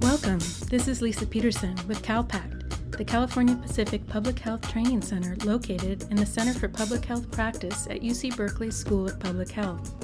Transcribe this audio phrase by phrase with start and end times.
[0.00, 0.38] Welcome.
[0.68, 6.16] This is Lisa Peterson with CalPACT, the California Pacific Public Health Training Center located in
[6.16, 9.94] the Center for Public Health Practice at UC Berkeley School of Public Health.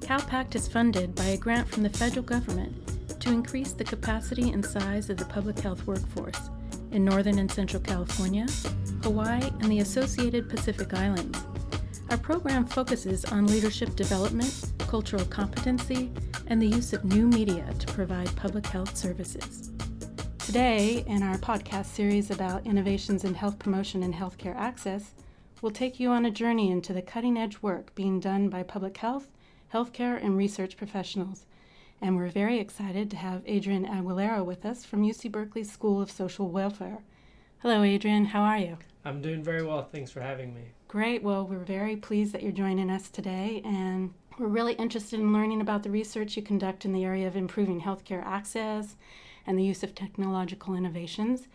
[0.00, 4.64] CalPACT is funded by a grant from the federal government to increase the capacity and
[4.64, 6.50] size of the public health workforce
[6.96, 8.46] in Northern and Central California,
[9.02, 11.38] Hawaii, and the associated Pacific Islands.
[12.08, 16.10] Our program focuses on leadership development, cultural competency,
[16.46, 19.72] and the use of new media to provide public health services.
[20.38, 25.12] Today, in our podcast series about innovations in health promotion and healthcare access,
[25.60, 28.96] we'll take you on a journey into the cutting edge work being done by public
[28.96, 29.28] health,
[29.74, 31.44] healthcare, and research professionals.
[32.00, 36.10] And we're very excited to have Adrian Aguilera with us from UC Berkeley School of
[36.10, 36.98] Social Welfare.
[37.60, 38.26] Hello, Adrian.
[38.26, 38.78] How are you?
[39.04, 39.82] I'm doing very well.
[39.82, 40.72] Thanks for having me.
[40.88, 41.22] Great.
[41.22, 45.62] Well, we're very pleased that you're joining us today, and we're really interested in learning
[45.62, 48.96] about the research you conduct in the area of improving healthcare access
[49.46, 51.48] and the use of technological innovations.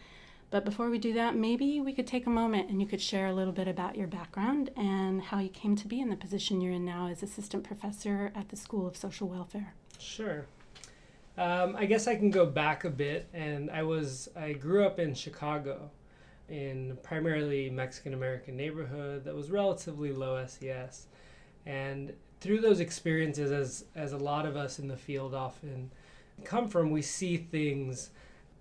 [0.50, 3.28] But before we do that, maybe we could take a moment and you could share
[3.28, 6.60] a little bit about your background and how you came to be in the position
[6.60, 9.76] you're in now as assistant professor at the School of Social Welfare.
[10.02, 10.46] Sure.
[11.38, 15.00] Um, I guess I can go back a bit, and I was I grew up
[15.00, 15.90] in Chicago,
[16.50, 21.08] in primarily Mexican American neighborhood that was relatively low SES,
[21.66, 25.92] and through those experiences, as as a lot of us in the field often
[26.44, 28.10] come from, we see things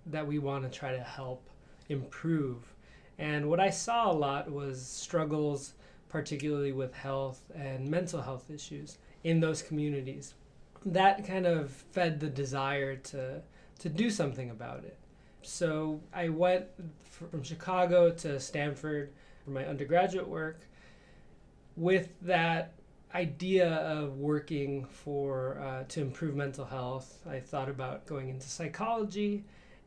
[0.05, 1.49] that we want to try to help
[1.89, 2.73] improve.
[3.17, 5.73] And what I saw a lot was struggles,
[6.09, 10.35] particularly with health and mental health issues in those communities.
[10.85, 13.41] That kind of fed the desire to
[13.79, 14.97] to do something about it.
[15.41, 16.65] So I went
[17.01, 19.11] from Chicago to Stanford
[19.43, 20.61] for my undergraduate work
[21.75, 22.73] with that
[23.13, 29.43] idea of working for uh, to improve mental health i thought about going into psychology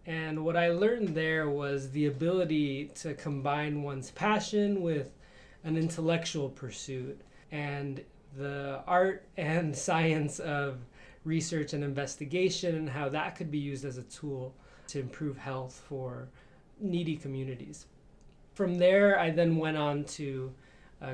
[0.06, 5.16] and what i learned there was the ability to combine one's passion with
[5.64, 7.18] an intellectual pursuit
[7.50, 8.02] and
[8.36, 10.78] the art and science of
[11.24, 14.54] research and investigation and how that could be used as a tool
[14.86, 16.28] to improve health for
[16.80, 17.86] needy communities
[18.52, 20.52] from there i then went on to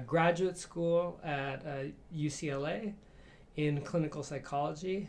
[0.06, 2.94] graduate school at uh, UCLA
[3.56, 5.08] in clinical psychology.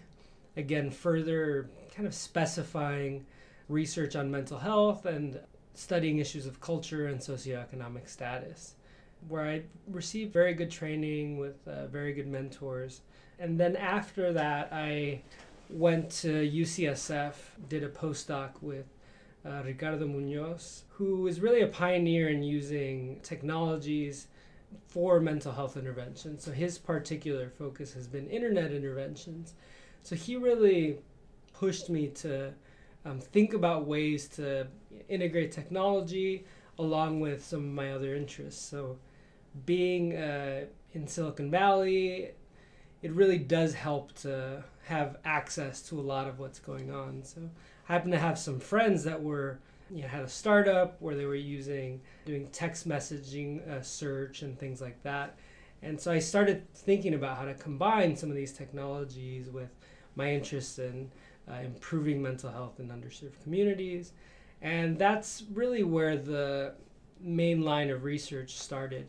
[0.58, 3.26] Again, further kind of specifying
[3.70, 5.40] research on mental health and
[5.74, 8.76] studying issues of culture and socioeconomic status,
[9.28, 13.02] where I received very good training with uh, very good mentors.
[13.40, 15.22] And then after that, I
[15.70, 17.34] went to UCSF,
[17.70, 18.86] did a postdoc with
[19.46, 24.28] uh, Ricardo Munoz, who is really a pioneer in using technologies
[24.88, 26.44] for mental health interventions.
[26.44, 29.54] So his particular focus has been internet interventions.
[30.04, 31.00] So he really
[31.54, 32.54] pushed me to
[33.06, 34.68] um, think about ways to
[35.10, 36.46] integrate technology
[36.80, 38.64] along with some of my other interests.
[38.64, 38.98] So
[39.66, 42.32] being uh, in Silicon Valley,
[43.02, 47.24] it really does help to have access to a lot of what's going on.
[47.24, 47.50] So
[47.88, 49.60] I happen to have some friends that were
[49.90, 54.58] you know, had a startup where they were using doing text messaging uh, search and
[54.58, 55.38] things like that.
[55.82, 59.70] And so I started thinking about how to combine some of these technologies with
[60.16, 61.12] my interests in
[61.50, 64.14] uh, improving mental health in underserved communities.
[64.62, 66.76] And that's really where the
[67.20, 69.08] main line of research started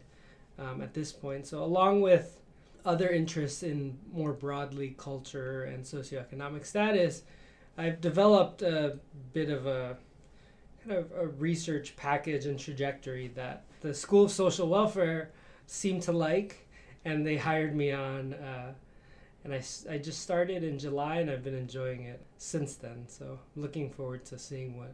[0.59, 1.47] um, at this point.
[1.47, 2.39] So, along with
[2.85, 7.23] other interests in more broadly culture and socioeconomic status,
[7.79, 8.99] I've developed a
[9.33, 9.97] bit of a
[10.85, 15.31] kind of a research package and trajectory that the School of Social Welfare
[15.67, 16.69] seemed to like,
[17.05, 18.35] and they hired me on.
[18.35, 18.73] Uh,
[19.45, 23.05] and I, I just started in July, and I've been enjoying it since then.
[23.09, 24.93] So looking forward to seeing what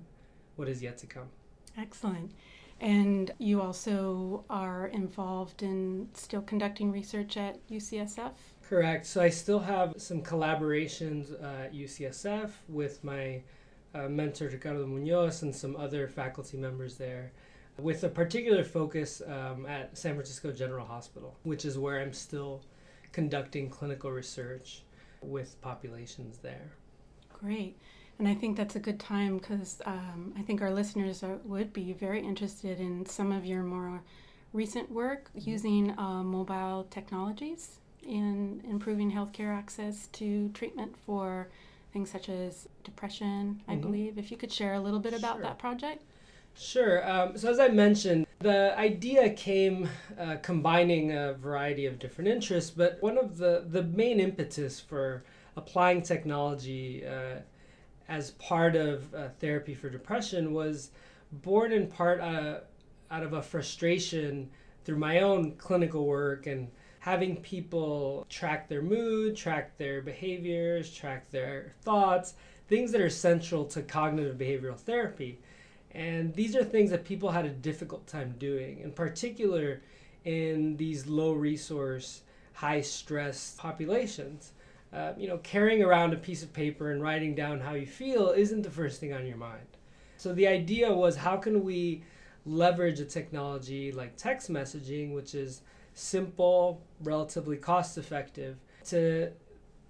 [0.56, 1.28] what is yet to come.
[1.76, 2.32] Excellent.
[2.80, 8.32] And you also are involved in still conducting research at UCSF?
[8.62, 9.06] Correct.
[9.06, 13.42] So I still have some collaborations uh, at UCSF with my
[13.94, 17.32] uh, mentor Ricardo Munoz and some other faculty members there,
[17.78, 22.62] with a particular focus um, at San Francisco General Hospital, which is where I'm still
[23.12, 24.82] conducting clinical research
[25.22, 26.72] with populations there.
[27.32, 27.76] Great.
[28.18, 31.72] And I think that's a good time because um, I think our listeners are, would
[31.72, 34.02] be very interested in some of your more
[34.52, 35.50] recent work mm-hmm.
[35.50, 41.48] using uh, mobile technologies in improving healthcare access to treatment for
[41.92, 43.82] things such as depression, I mm-hmm.
[43.82, 44.18] believe.
[44.18, 45.42] If you could share a little bit about sure.
[45.42, 46.02] that project.
[46.56, 47.08] Sure.
[47.08, 49.88] Um, so, as I mentioned, the idea came
[50.18, 55.22] uh, combining a variety of different interests, but one of the, the main impetus for
[55.56, 57.40] applying technology uh,
[58.08, 60.90] as part of uh, therapy for depression was
[61.30, 62.60] born in part uh,
[63.10, 64.48] out of a frustration
[64.84, 66.68] through my own clinical work and
[67.00, 72.34] having people track their mood, track their behaviors, track their thoughts,
[72.68, 75.38] things that are central to cognitive behavioral therapy.
[75.92, 79.80] And these are things that people had a difficult time doing, in particular
[80.24, 82.22] in these low resource,
[82.52, 84.52] high stress populations.
[84.92, 88.30] Uh, you know, carrying around a piece of paper and writing down how you feel
[88.30, 89.66] isn't the first thing on your mind.
[90.16, 92.02] So the idea was how can we
[92.46, 95.60] leverage a technology like text messaging, which is
[95.92, 98.56] simple, relatively cost effective,
[98.86, 99.30] to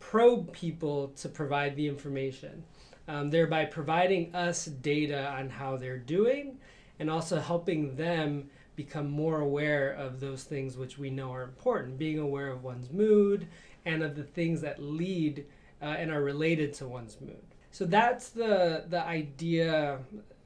[0.01, 2.65] probe people to provide the information,
[3.07, 6.59] um, thereby providing us data on how they're doing
[6.99, 11.99] and also helping them become more aware of those things which we know are important,
[11.99, 13.49] being aware of one's mood
[13.85, 15.47] and of the things that lead
[15.81, 17.37] uh, and are related to one's mood.
[17.71, 19.99] So that's the the idea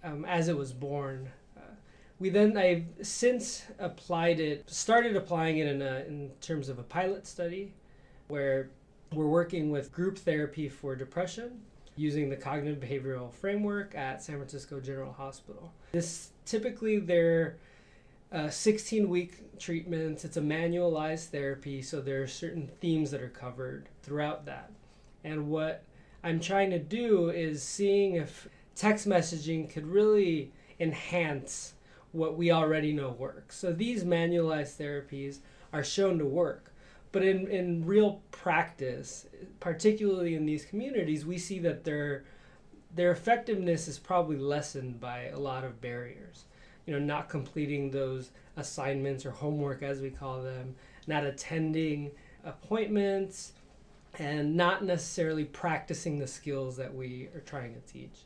[0.05, 1.31] um, as it was born
[2.23, 6.85] we then I've since applied it, started applying it in a, in terms of a
[6.85, 7.75] pilot study,
[8.29, 8.71] where
[9.13, 11.61] we're working with group therapy for depression
[11.97, 15.73] using the cognitive behavioral framework at San Francisco General Hospital.
[15.91, 17.57] This typically they're
[18.33, 20.25] uh, 16 week treatments.
[20.25, 24.73] It's a manualized therapy, so there are certain themes that are covered throughout that.
[25.25, 25.85] And what
[26.25, 31.75] I'm trying to do is seeing if text messaging could really enhance
[32.13, 33.57] what we already know works.
[33.57, 35.39] So these manualized therapies
[35.73, 36.73] are shown to work.
[37.11, 39.27] But in, in real practice,
[39.61, 42.25] particularly in these communities, we see that their
[42.95, 46.45] their effectiveness is probably lessened by a lot of barriers.
[46.87, 50.75] You know, not completing those assignments or homework as we call them,
[51.07, 52.11] not attending
[52.45, 53.53] appointments,
[54.19, 58.21] and not necessarily practicing the skills that we are trying to teach.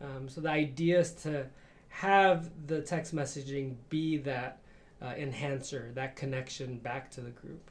[0.00, 1.46] Um, so the idea is to
[1.88, 4.58] have the text messaging be that
[5.02, 7.70] uh, enhancer, that connection back to the group.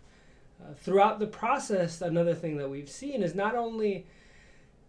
[0.62, 4.06] Uh, throughout the process, another thing that we've seen is not only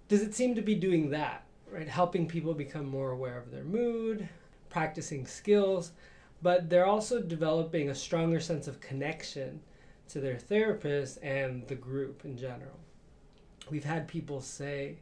[0.08, 3.64] does it seem to be doing that, right, helping people become more aware of their
[3.64, 4.28] mood,
[4.74, 5.92] practicing skills,
[6.42, 9.60] but they're also developing a stronger sense of connection
[10.08, 12.80] to their therapist and the group in general.
[13.70, 14.98] We've had people say,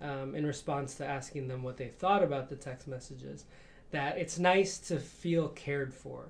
[0.00, 3.44] um, in response to asking them what they thought about the text messages,
[3.92, 6.24] that it's nice to feel cared for.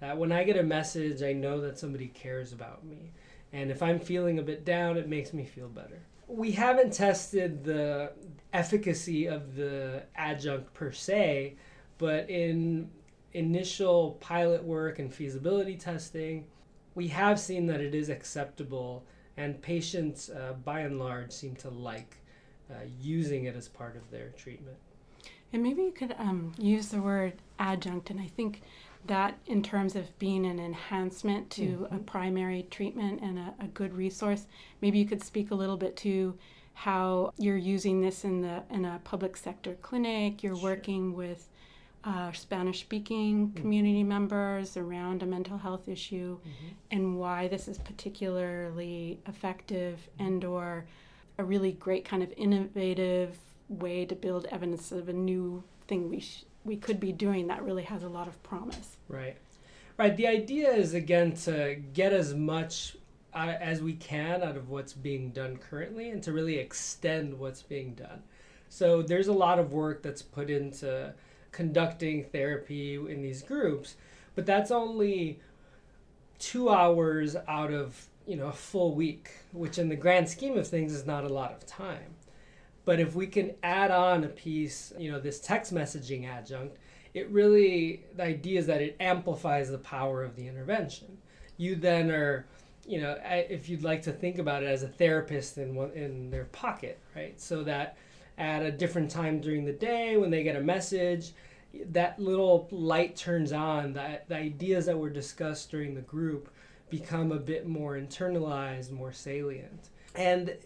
[0.00, 3.12] That when I get a message, I know that somebody cares about me.
[3.52, 6.00] And if I'm feeling a bit down, it makes me feel better.
[6.26, 8.10] We haven't tested the
[8.52, 11.54] efficacy of the adjunct per se,
[11.98, 12.90] but in
[13.32, 16.46] initial pilot work and feasibility testing,
[16.94, 19.04] we have seen that it is acceptable,
[19.36, 22.16] and patients, uh, by and large, seem to like
[22.70, 24.76] uh, using it as part of their treatment.
[25.52, 28.62] And maybe you could um, use the word adjunct, and I think
[29.06, 31.94] that in terms of being an enhancement to mm-hmm.
[31.94, 34.46] a primary treatment and a, a, good resource,
[34.80, 36.34] maybe you could speak a little bit to
[36.72, 40.42] how you're using this in the in a public sector clinic.
[40.42, 40.64] You're sure.
[40.64, 41.48] working with
[42.04, 43.60] uh, Spanish-speaking mm-hmm.
[43.60, 46.68] community members around a mental health issue, mm-hmm.
[46.90, 50.26] and why this is particularly effective mm-hmm.
[50.26, 50.86] and/or
[51.38, 53.36] a really great kind of innovative
[53.68, 57.62] way to build evidence of a new thing we sh- we could be doing that
[57.62, 58.96] really has a lot of promise.
[59.08, 59.36] Right.
[59.96, 60.16] Right.
[60.16, 62.96] The idea is again to get as much
[63.32, 67.62] uh, as we can out of what's being done currently and to really extend what's
[67.62, 68.22] being done.
[68.68, 71.12] So there's a lot of work that's put into
[71.54, 73.94] conducting therapy in these groups,
[74.34, 75.40] but that's only
[76.40, 80.66] 2 hours out of, you know, a full week, which in the grand scheme of
[80.66, 82.16] things is not a lot of time.
[82.84, 86.76] But if we can add on a piece, you know, this text messaging adjunct,
[87.14, 91.16] it really, the idea is that it amplifies the power of the intervention.
[91.56, 92.44] You then are,
[92.86, 96.30] you know, if you'd like to think about it as a therapist in, one, in
[96.30, 97.40] their pocket, right?
[97.40, 97.96] So that
[98.38, 101.32] at a different time during the day when they get a message,
[101.90, 106.50] that little light turns on, that the ideas that were discussed during the group
[106.88, 109.90] become a bit more internalized, more salient.
[110.14, 110.56] And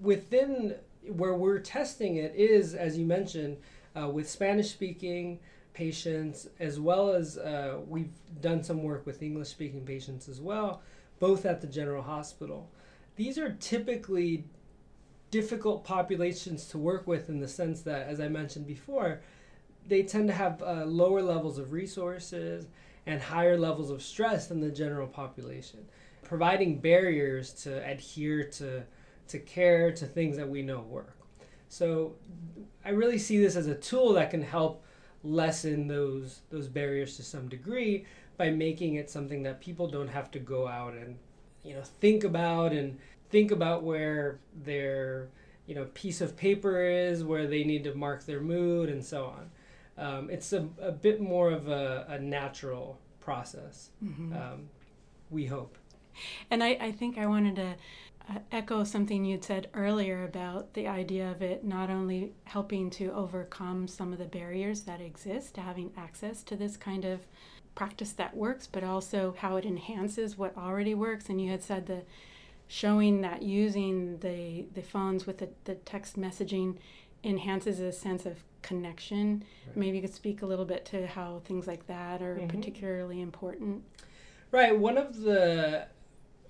[0.00, 0.76] within
[1.08, 3.56] where we're testing it is, as you mentioned,
[4.00, 5.40] uh, with Spanish speaking
[5.72, 10.82] patients, as well as uh, we've done some work with English speaking patients as well,
[11.18, 12.70] both at the General Hospital.
[13.16, 14.44] These are typically
[15.36, 19.20] difficult populations to work with in the sense that, as I mentioned before,
[19.86, 22.68] they tend to have uh, lower levels of resources
[23.04, 25.80] and higher levels of stress than the general population,
[26.22, 28.82] providing barriers to adhere to,
[29.28, 31.18] to care, to things that we know work.
[31.68, 32.14] So
[32.82, 34.84] I really see this as a tool that can help
[35.22, 38.06] lessen those those barriers to some degree
[38.38, 41.18] by making it something that people don't have to go out and
[41.62, 42.96] you know think about and
[43.30, 45.28] think about where their
[45.66, 49.26] you know piece of paper is where they need to mark their mood and so
[49.26, 49.50] on
[49.98, 54.32] um, it's a, a bit more of a, a natural process mm-hmm.
[54.32, 54.68] um,
[55.30, 55.76] we hope
[56.50, 57.74] and I, I think i wanted to
[58.28, 63.12] uh, echo something you'd said earlier about the idea of it not only helping to
[63.12, 67.20] overcome some of the barriers that exist to having access to this kind of
[67.76, 71.28] practice that works, but also how it enhances what already works.
[71.28, 72.02] And you had said the
[72.68, 76.76] showing that using the, the phones with the, the text messaging
[77.22, 79.44] enhances a sense of connection.
[79.66, 79.76] Right.
[79.76, 82.48] Maybe you could speak a little bit to how things like that are mm-hmm.
[82.48, 83.82] particularly important.
[84.50, 84.76] Right.
[84.76, 85.86] One of the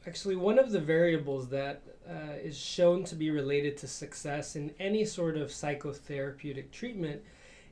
[0.07, 4.73] actually one of the variables that uh, is shown to be related to success in
[4.79, 7.23] any sort of psychotherapeutic treatment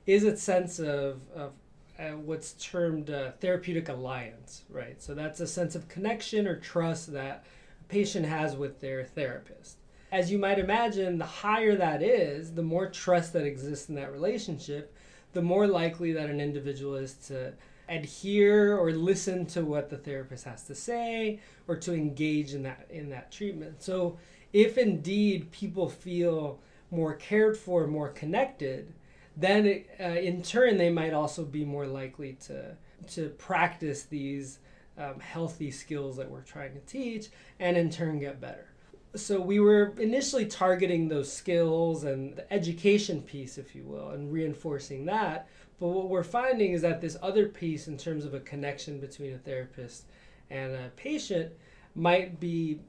[0.06, 1.52] is a sense of, of
[1.98, 5.00] uh, what's termed uh, therapeutic alliance, right?
[5.00, 7.46] So that's a sense of connection or trust that
[7.88, 9.78] patient has with their therapist.
[10.12, 14.12] As you might imagine, the higher that is, the more trust that exists in that
[14.12, 14.94] relationship,
[15.32, 17.52] the more likely that an individual is to
[17.88, 22.86] adhere or listen to what the therapist has to say or to engage in that
[22.90, 23.82] in that treatment.
[23.82, 24.18] So
[24.52, 26.60] if indeed people feel
[26.90, 28.94] more cared for, more connected,
[29.36, 32.76] then it, uh, in turn they might also be more likely to
[33.08, 34.60] to practice these
[34.98, 38.68] um, healthy skills that we're trying to teach and in turn get better
[39.16, 44.32] so we were initially targeting those skills and the education piece if you will and
[44.32, 45.48] reinforcing that
[45.80, 49.34] but what we're finding is that this other piece in terms of a connection between
[49.34, 50.04] a therapist
[50.50, 51.52] and a patient
[51.94, 52.80] might be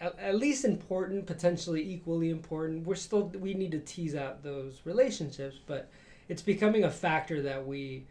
[0.00, 2.86] at, least important, potentially equally important.
[2.86, 5.88] We're still we need to tease out those relationships, but
[6.28, 8.04] it's becoming a factor that we,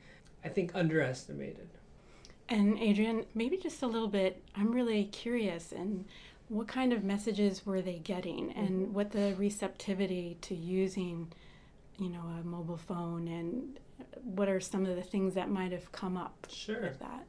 [0.44, 1.70] I think, underestimated.
[2.48, 4.44] And Adrian, maybe just a little bit.
[4.56, 6.06] I'm really curious, and
[6.48, 8.94] what kind of messages were they getting, and mm-hmm.
[8.94, 11.32] what the receptivity to using,
[11.98, 13.80] you know, a mobile phone, and
[14.24, 16.82] what are some of the things that might have come up sure.
[16.82, 17.26] with that?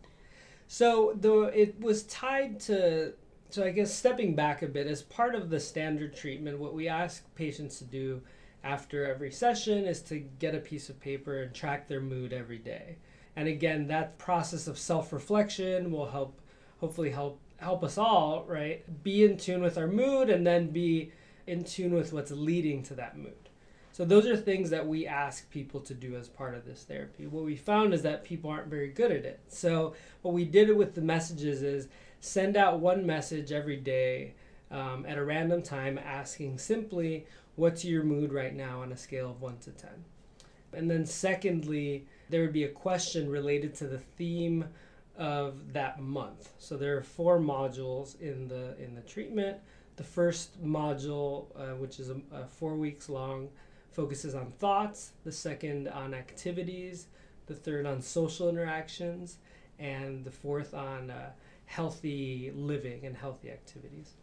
[0.68, 3.14] So the it was tied to
[3.50, 6.88] so I guess stepping back a bit, as part of the standard treatment, what we
[6.88, 8.20] ask patients to do
[8.64, 12.58] after every session is to get a piece of paper and track their mood every
[12.58, 12.96] day.
[13.36, 16.40] And again, that process of self-reflection will help
[16.80, 18.84] hopefully help help us all, right?
[19.02, 21.12] Be in tune with our mood and then be
[21.46, 23.32] in tune with what's leading to that mood.
[23.92, 27.26] So those are things that we ask people to do as part of this therapy.
[27.26, 29.40] What we found is that people aren't very good at it.
[29.48, 31.88] So what we did with the messages is
[32.20, 34.34] send out one message every day
[34.70, 37.24] um, at a random time asking simply,
[37.54, 39.90] What's your mood right now on a scale of 1 to 10?
[40.74, 44.64] And then, secondly, there would be a question related to the theme
[45.16, 46.50] of that month.
[46.58, 49.58] So there are four modules in the in the treatment.
[49.96, 53.48] The first module, uh, which is a, a four weeks long,
[53.90, 55.12] focuses on thoughts.
[55.24, 57.06] The second on activities.
[57.46, 59.38] The third on social interactions,
[59.78, 61.30] and the fourth on uh,
[61.66, 64.14] healthy living and healthy activities.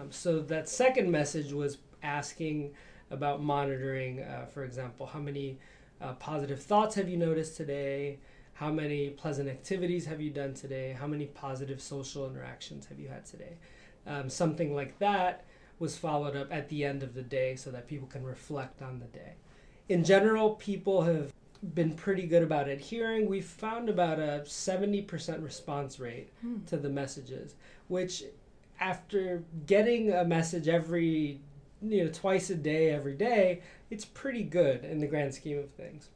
[0.00, 2.72] Um, so that second message was asking
[3.10, 5.58] about monitoring, uh, for example, how many
[6.02, 8.18] uh, positive thoughts have you noticed today?
[8.54, 10.96] How many pleasant activities have you done today?
[10.98, 13.56] How many positive social interactions have you had today?
[14.06, 15.44] Um, something like that
[15.78, 18.98] was followed up at the end of the day so that people can reflect on
[18.98, 19.34] the day.
[19.88, 21.32] In general, people have
[21.74, 23.28] been pretty good about adhering.
[23.28, 26.64] We've found about a 70% response rate hmm.
[26.66, 27.54] to the messages,
[27.88, 28.24] which
[28.80, 31.40] after getting a message every
[31.82, 35.70] you know twice a day every day, it's pretty good in the grand scheme of
[35.70, 36.08] things.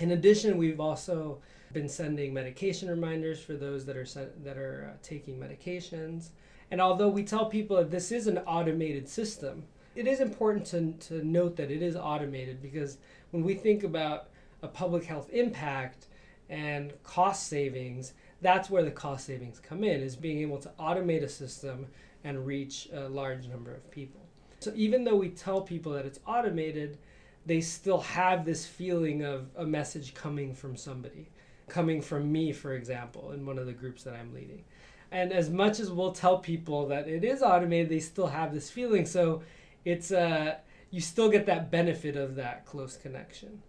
[0.00, 1.38] In addition, we've also
[1.72, 4.06] been sending medication reminders for those that are
[4.44, 6.28] that are uh, taking medications.
[6.70, 10.92] And although we tell people that this is an automated system, it is important to,
[11.08, 12.98] to note that it is automated because
[13.30, 14.28] when we think about
[14.62, 16.06] a public health impact
[16.48, 18.12] and cost savings,
[18.42, 21.86] that's where the cost savings come in, is being able to automate a system
[22.24, 24.25] and reach a large number of people.
[24.66, 26.98] So even though we tell people that it's automated,
[27.46, 31.28] they still have this feeling of a message coming from somebody,
[31.68, 34.64] coming from me, for example, in one of the groups that I'm leading.
[35.12, 38.68] And as much as we'll tell people that it is automated, they still have this
[38.68, 39.06] feeling.
[39.06, 39.42] So
[39.84, 40.56] it's uh,
[40.90, 43.62] you still get that benefit of that close connection.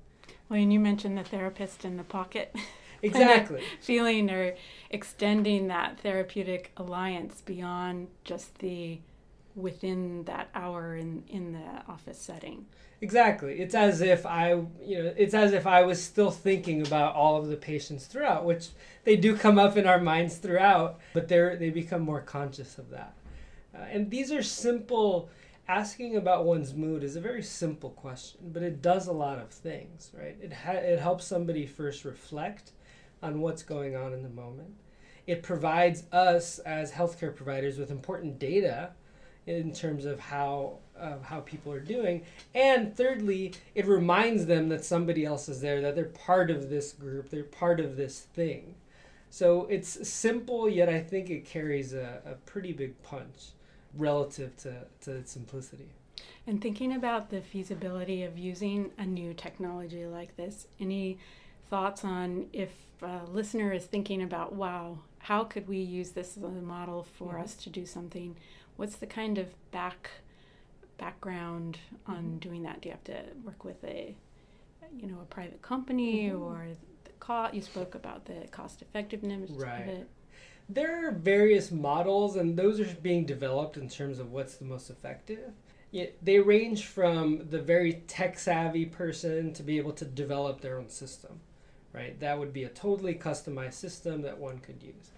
[0.50, 2.56] Well, and you mentioned the therapist in the pocket.
[3.04, 3.62] Exactly.
[3.80, 4.56] feeling or
[4.90, 8.98] extending that therapeutic alliance beyond just the
[9.58, 12.66] within that hour in, in the office setting.
[13.02, 13.60] Exactly.
[13.60, 17.38] It's as if I, you know, it's as if I was still thinking about all
[17.38, 18.70] of the patients throughout, which
[19.04, 22.90] they do come up in our minds throughout, but they're they become more conscious of
[22.92, 23.16] that.
[23.76, 25.30] Uh, and these are simple.
[25.68, 29.50] Asking about one's mood is a very simple question, but it does a lot of
[29.50, 30.38] things, right?
[30.42, 32.72] It ha- it helps somebody first reflect
[33.22, 34.74] on what's going on in the moment.
[35.26, 38.92] It provides us as healthcare providers with important data
[39.48, 42.24] in terms of how uh, how people are doing,
[42.54, 46.92] and thirdly, it reminds them that somebody else is there, that they're part of this
[46.92, 48.76] group, they're part of this thing.
[49.30, 53.52] So it's simple, yet I think it carries a, a pretty big punch
[53.96, 55.90] relative to, to its simplicity.
[56.48, 61.20] And thinking about the feasibility of using a new technology like this, any
[61.70, 66.44] thoughts on if a listener is thinking about, wow, how could we use this as
[66.44, 67.44] a model for mm-hmm.
[67.44, 68.36] us to do something?
[68.78, 70.10] What's the kind of back
[70.98, 72.38] background on mm-hmm.
[72.38, 72.82] doing that?
[72.82, 74.16] Do you have to work with a,
[74.96, 76.42] you know, a private company mm-hmm.
[76.42, 76.68] or
[77.04, 77.54] the cost?
[77.54, 79.82] You spoke about the cost effectiveness right.
[79.82, 80.10] of it.
[80.70, 84.90] There are various models, and those are being developed in terms of what's the most
[84.90, 85.52] effective.
[86.22, 90.90] they range from the very tech savvy person to be able to develop their own
[90.90, 91.40] system
[91.98, 92.20] right?
[92.20, 95.12] That would be a totally customized system that one could use.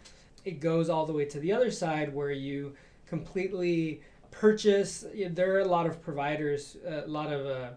[0.46, 2.75] It goes all the way to the other side where you
[3.10, 4.01] completely
[4.32, 5.04] purchase.
[5.13, 7.70] There are a lot of providers, a lot of uh,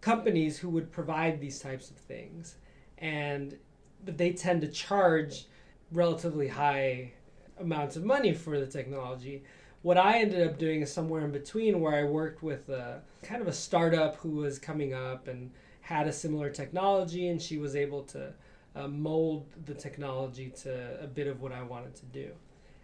[0.00, 2.56] companies who would provide these types of things,
[2.98, 3.56] and
[4.04, 5.46] but they tend to charge
[5.92, 7.12] relatively high
[7.60, 9.44] amounts of money for the technology.
[9.82, 13.42] What I ended up doing is somewhere in between, where I worked with a, kind
[13.42, 15.50] of a startup who was coming up and
[15.82, 18.32] had a similar technology, and she was able to
[18.74, 22.30] uh, mold the technology to a bit of what I wanted to do.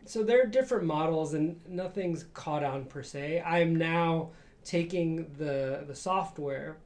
[0.04, 3.42] So there are different models, and nothing's caught on per se.
[3.44, 4.30] I'm now
[4.64, 6.76] taking the the software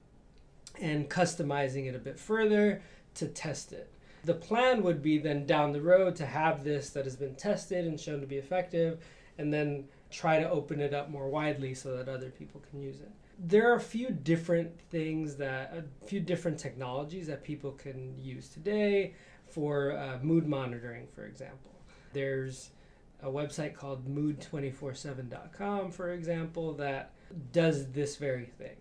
[0.80, 2.82] and customizing it a bit further
[3.14, 3.90] to test it.
[4.24, 7.86] The plan would be then down the road to have this that has been tested
[7.86, 8.98] and shown to be effective,
[9.38, 13.00] and then try to open it up more widely so that other people can use
[13.00, 18.14] it there are a few different things that a few different technologies that people can
[18.18, 19.14] use today
[19.46, 21.72] for uh, mood monitoring for example
[22.12, 22.70] there's
[23.24, 27.12] a website called mood247.com for example that
[27.52, 28.76] does this very thing.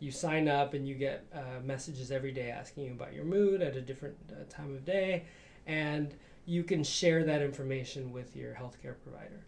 [0.00, 3.62] You sign up and you get uh, messages every day asking you about your mood
[3.62, 5.24] at a different uh, time of day
[5.66, 6.14] and
[6.46, 9.44] you can share that information with your healthcare provider.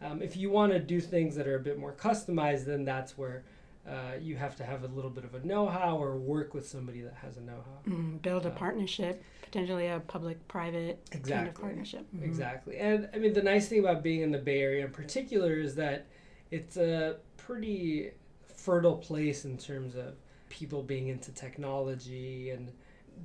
[0.00, 3.18] Um, if you want to do things that are a bit more customized then that's
[3.18, 3.42] where
[3.88, 7.00] uh, you have to have a little bit of a know-how or work with somebody
[7.00, 7.90] that has a know-how.
[7.90, 11.32] Mm, build a uh, partnership, potentially a public-private exactly.
[11.32, 12.06] kind of partnership.
[12.14, 12.24] Mm-hmm.
[12.24, 15.54] Exactly, and I mean the nice thing about being in the Bay Area in particular
[15.54, 16.06] is that
[16.50, 18.10] it's a pretty
[18.54, 20.14] fertile place in terms of
[20.50, 22.72] people being into technology, and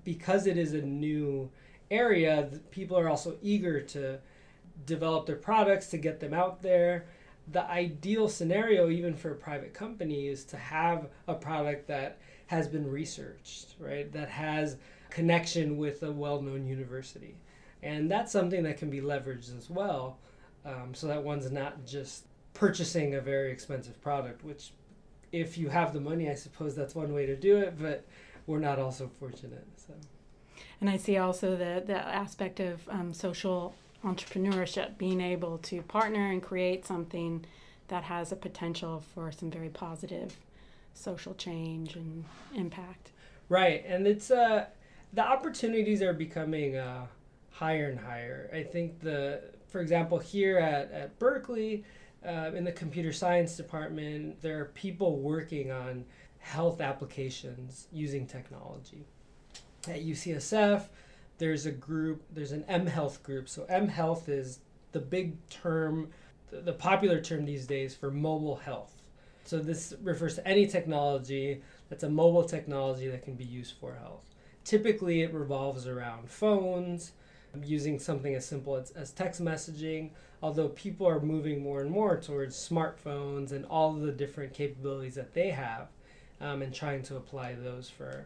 [0.03, 1.49] because it is a new
[1.91, 4.19] area, people are also eager to
[4.85, 7.05] develop their products to get them out there
[7.51, 12.67] the ideal scenario, even for a private company, is to have a product that has
[12.67, 14.11] been researched, right?
[14.11, 14.77] That has
[15.09, 17.35] connection with a well-known university,
[17.81, 20.17] and that's something that can be leveraged as well,
[20.65, 24.43] um, so that one's not just purchasing a very expensive product.
[24.43, 24.71] Which,
[25.31, 28.05] if you have the money, I suppose that's one way to do it, but
[28.47, 29.67] we're not also fortunate.
[29.75, 29.93] So.
[30.79, 36.31] And I see also the the aspect of um, social entrepreneurship, being able to partner
[36.31, 37.45] and create something
[37.87, 40.37] that has a potential for some very positive
[40.93, 43.11] social change and impact.
[43.49, 44.65] Right, and it's uh,
[45.13, 47.05] the opportunities are becoming uh,
[47.51, 48.49] higher and higher.
[48.53, 51.83] I think the, for example, here at at Berkeley,
[52.25, 56.05] uh, in the computer science department, there are people working on
[56.39, 59.05] health applications using technology.
[59.87, 60.87] At UCSF,
[61.37, 63.49] there's a group, there's an M Health group.
[63.49, 64.59] So M Health is
[64.91, 66.09] the big term,
[66.51, 69.01] the, popular term these days for mobile health.
[69.43, 73.95] So this refers to any technology that's a mobile technology that can be used for
[73.95, 74.29] health.
[74.63, 77.11] Typically, it revolves around phones,
[77.61, 82.17] using something as simple as, as text messaging, although people are moving more and more
[82.19, 85.89] towards smartphones and all the different capabilities that they have
[86.41, 88.25] um, and trying to apply those for,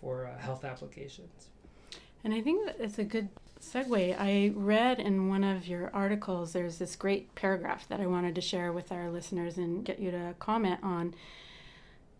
[0.00, 1.48] for uh, health applications.
[2.24, 3.28] And I think that it's a good
[3.60, 4.16] segue.
[4.18, 8.40] I read in one of your articles, there's this great paragraph that I wanted to
[8.40, 11.14] share with our listeners and get you to comment on.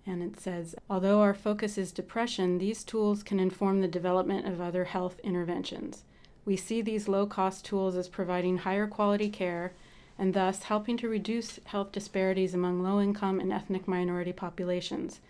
[0.06, 4.60] And it says, although our focus is depression, these tools can inform the development of
[4.60, 6.02] other health interventions.
[6.44, 9.72] We see these low cost tools as providing higher quality care
[10.18, 15.20] and thus helping to reduce health disparities among low income and ethnic minority populations.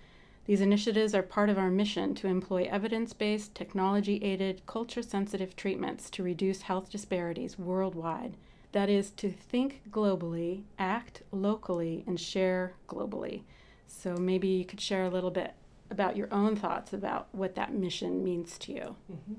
[0.45, 5.55] These initiatives are part of our mission to employ evidence based, technology aided, culture sensitive
[5.55, 8.37] treatments to reduce health disparities worldwide.
[8.73, 13.43] That is, to think globally, act locally, and share globally.
[13.87, 15.55] So maybe you could share a little bit
[15.91, 18.97] about your own thoughts about what that mission means to you.
[19.13, 19.35] Mm-hmm.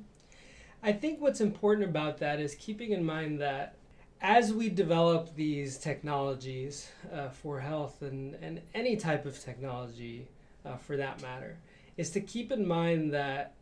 [0.83, 3.75] I think what's important about that is keeping in mind that
[4.21, 10.27] as we develop these technologies uh, for health and, and any type of technology
[10.65, 11.59] uh, for that matter,
[11.97, 13.55] is to keep in mind that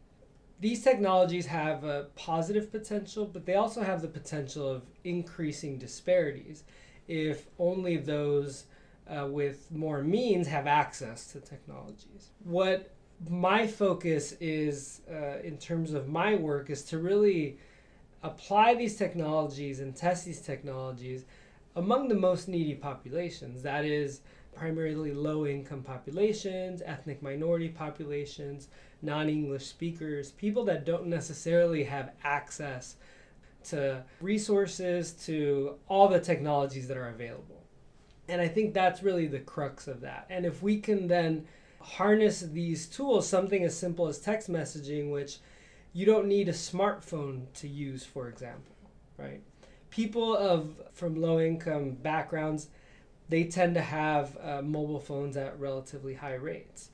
[0.59, 6.63] these technologies have a positive potential, but they also have the potential of increasing disparities
[7.07, 8.65] if only those
[9.07, 12.29] uh, with more means have access to technologies.
[12.43, 12.93] What
[13.29, 17.57] my focus is uh, in terms of my work is to really
[18.23, 21.25] apply these technologies and test these technologies
[21.75, 23.63] among the most needy populations.
[23.63, 24.21] That is,
[24.53, 28.67] primarily low income populations, ethnic minority populations,
[29.01, 32.95] non English speakers, people that don't necessarily have access
[33.63, 37.63] to resources, to all the technologies that are available.
[38.27, 40.25] And I think that's really the crux of that.
[40.29, 41.45] And if we can then
[41.79, 45.37] harness these tools, something as simple as text messaging, which
[45.93, 48.75] you don't need a smartphone to use, for example,
[49.17, 49.41] right?
[49.89, 52.69] People of from low income backgrounds,
[53.31, 56.89] they tend to have uh, mobile phones at relatively high rates.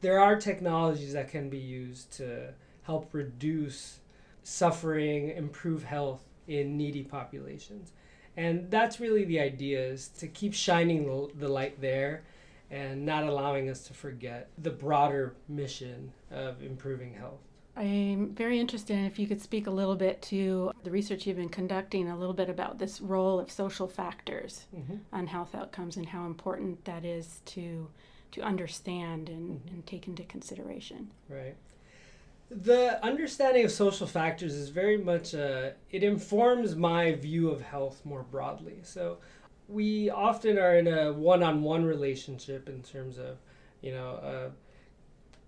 [0.00, 4.00] There are technologies that can be used to help reduce
[4.42, 7.92] suffering, improve health in needy populations.
[8.38, 12.22] And that's really the idea is to keep shining the light there
[12.70, 17.47] and not allowing us to forget the broader mission of improving health.
[17.78, 21.36] I'm very interested in if you could speak a little bit to the research you've
[21.36, 24.96] been conducting, a little bit about this role of social factors mm-hmm.
[25.12, 27.88] on health outcomes and how important that is to
[28.30, 29.68] to understand and, mm-hmm.
[29.68, 31.10] and take into consideration.
[31.30, 31.56] Right.
[32.50, 38.04] The understanding of social factors is very much uh, it informs my view of health
[38.04, 38.80] more broadly.
[38.82, 39.18] So
[39.68, 43.36] we often are in a one-on-one relationship in terms of
[43.82, 44.14] you know.
[44.16, 44.50] Uh,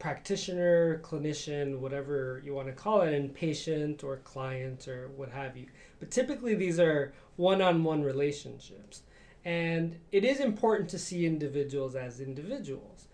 [0.01, 5.57] practitioner, clinician, whatever you want to call it, and patient or client or what have
[5.57, 5.67] you.
[6.01, 9.03] But typically, these are one on one relationships.
[9.45, 13.07] And it is important to see individuals as individuals.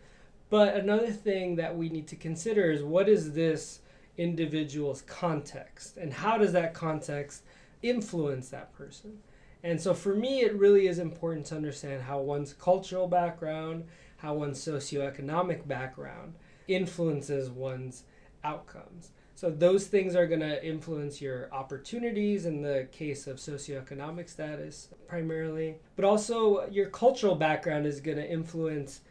[0.49, 3.81] But another thing that we need to consider is what is this
[4.17, 7.43] individual's context and how does that context
[7.83, 9.19] influence that person?
[9.63, 13.85] And so for me, it really is important to understand how one's cultural background,
[14.19, 16.35] how one's socioeconomic background
[16.69, 18.05] influences one's
[18.45, 19.11] outcomes.
[19.35, 24.89] So those things are going to influence your opportunities in the case of socioeconomic status
[25.07, 29.03] primarily, but also your cultural background is going to influence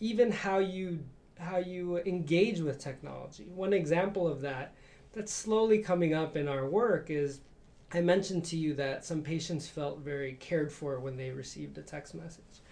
[0.00, 1.00] even how you
[1.38, 3.44] how you engage with technology.
[3.54, 4.74] One example of that
[5.12, 7.40] that's slowly coming up in our work is
[7.92, 11.82] I mentioned to you that some patients felt very cared for when they received a
[11.82, 12.62] text message.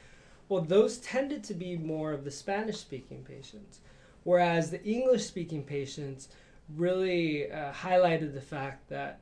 [0.48, 3.80] Well, those tended to be more of the Spanish speaking patients.
[4.26, 6.30] Whereas the English speaking patients
[6.74, 9.20] really uh, highlighted the fact that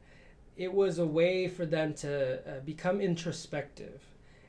[0.56, 4.00] it was a way for them to uh, become introspective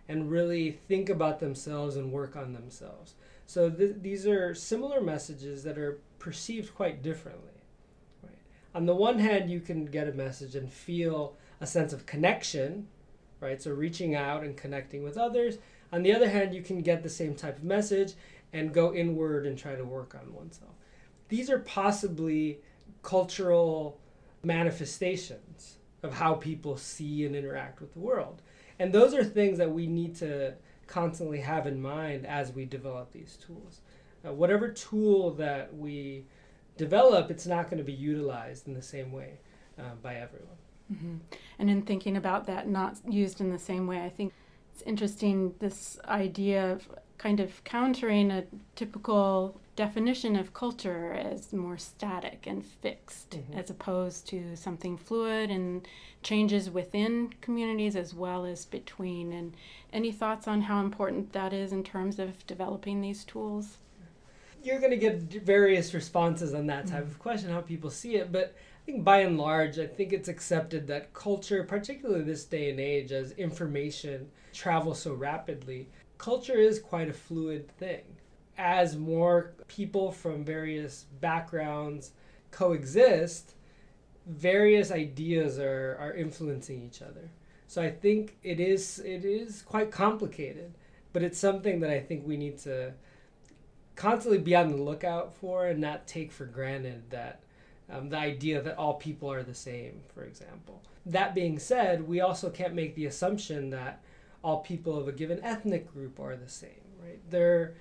[0.07, 3.15] and really think about themselves and work on themselves.
[3.45, 7.59] So th- these are similar messages that are perceived quite differently.
[8.23, 8.39] Right?
[8.73, 12.87] On the one hand, you can get a message and feel a sense of connection,
[13.41, 13.61] right?
[13.61, 15.57] So reaching out and connecting with others.
[15.91, 18.13] On the other hand, you can get the same type of message
[18.55, 20.71] and go inward and try to work on oneself.
[21.27, 22.59] These are possibly
[23.03, 23.99] cultural
[24.43, 28.41] manifestations of how people see and interact with the world.
[28.79, 30.53] And those are things that we need to
[30.87, 33.81] constantly have in mind as we develop these tools.
[34.25, 36.25] Uh, whatever tool that we
[36.77, 39.39] develop, it's not going to be utilized in the same way
[39.77, 40.57] uh, by everyone.
[40.93, 41.15] Mm-hmm.
[41.59, 44.31] And in thinking about that, not used in the same way, I think
[44.73, 46.87] it's interesting this idea of
[47.17, 48.43] kind of countering a
[48.75, 53.59] typical definition of culture as more static and fixed mm-hmm.
[53.59, 55.87] as opposed to something fluid and
[56.23, 59.55] changes within communities as well as between and
[59.91, 63.77] any thoughts on how important that is in terms of developing these tools
[64.63, 67.11] you're going to get various responses on that type mm-hmm.
[67.11, 70.27] of question how people see it but I think by and large, I think it's
[70.27, 76.79] accepted that culture, particularly this day and age, as information travels so rapidly, culture is
[76.79, 78.03] quite a fluid thing.
[78.57, 82.11] as more people from various backgrounds
[82.51, 83.55] coexist,
[84.25, 87.29] various ideas are, are influencing each other.
[87.67, 90.73] So I think it is it is quite complicated,
[91.13, 92.93] but it's something that I think we need to
[93.95, 97.41] constantly be on the lookout for and not take for granted that
[97.89, 100.81] um, the idea that all people are the same, for example.
[101.05, 104.01] That being said, we also can't make the assumption that
[104.45, 106.69] all people of a given ethnic group are the same,
[107.03, 107.19] right?
[107.31, 107.75] There are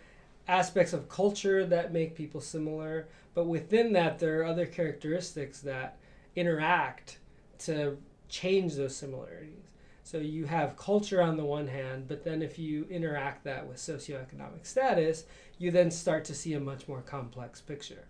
[0.49, 5.99] aspects of culture that make people similar, but within that, there are other characteristics that
[6.35, 7.19] interact
[7.59, 7.99] to
[8.31, 9.73] change those similarities.
[10.05, 13.77] So you have culture on the one hand, but then if you interact that with
[13.77, 15.25] socioeconomic status,
[15.59, 18.07] you then start to see a much more complex picture.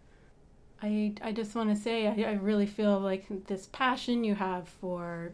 [0.80, 4.68] I, I just want to say, I, I really feel like this passion you have
[4.68, 5.32] for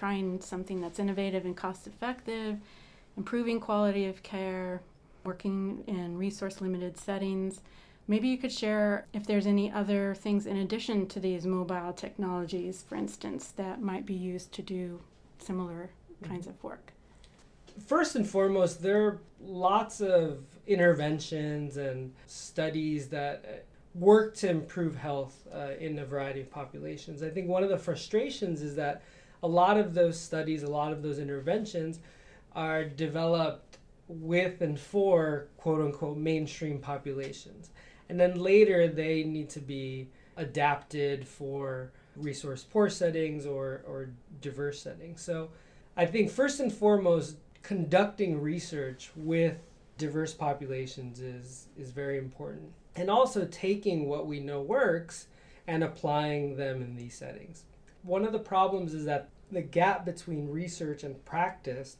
[0.00, 2.56] trying something that's innovative and cost effective,
[3.18, 4.80] improving quality of care,
[5.24, 7.60] working in resource limited settings.
[8.08, 12.82] Maybe you could share if there's any other things in addition to these mobile technologies,
[12.88, 15.00] for instance, that might be used to do
[15.38, 15.90] similar
[16.22, 16.94] kinds of work.
[17.86, 25.46] First and foremost, there are lots of interventions and studies that work to improve health
[25.54, 27.22] uh, in a variety of populations.
[27.22, 29.02] I think one of the frustrations is that
[29.42, 32.00] a lot of those studies, a lot of those interventions
[32.52, 37.70] are developed with and for quote unquote mainstream populations.
[38.08, 44.82] And then later they need to be adapted for resource poor settings or, or diverse
[44.82, 45.22] settings.
[45.22, 45.50] So
[45.96, 49.58] I think first and foremost, conducting research with
[49.98, 55.26] diverse populations is, is very important and also taking what we know works
[55.66, 57.64] and applying them in these settings.
[58.02, 61.96] One of the problems is that the gap between research and practice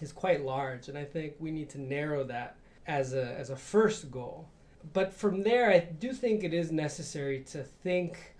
[0.00, 3.56] is quite large, and I think we need to narrow that as a, as a
[3.56, 4.48] first goal.
[4.92, 8.34] But from there, I do think it is necessary to think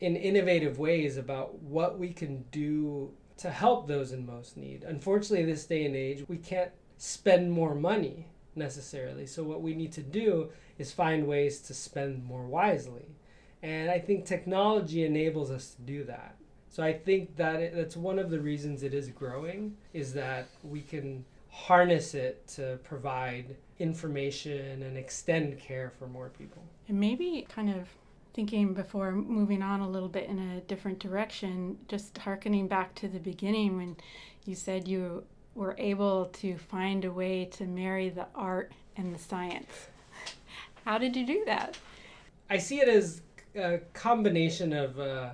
[0.00, 4.84] in innovative ways about what we can do to help those in most need.
[4.84, 9.26] Unfortunately, this day and age, we can't spend more money necessarily.
[9.26, 13.06] So, what we need to do is find ways to spend more wisely.
[13.62, 16.36] And I think technology enables us to do that.
[16.70, 20.48] So, I think that it, that's one of the reasons it is growing is that
[20.62, 26.62] we can harness it to provide information and extend care for more people.
[26.88, 27.88] And maybe kind of
[28.34, 33.08] thinking before moving on a little bit in a different direction, just harkening back to
[33.08, 33.96] the beginning when
[34.44, 39.18] you said you were able to find a way to marry the art and the
[39.18, 39.88] science.
[40.84, 41.76] How did you do that?
[42.48, 43.22] I see it as
[43.56, 45.30] a combination of, uh,